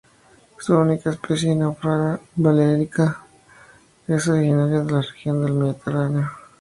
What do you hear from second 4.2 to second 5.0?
originaria de